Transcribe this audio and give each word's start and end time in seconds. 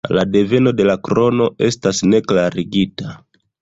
La 0.17 0.21
deveno 0.35 0.73
de 0.77 0.87
la 0.91 0.95
krono 1.09 1.51
estas 1.69 2.03
ne 2.11 2.25
klarigita. 2.33 3.19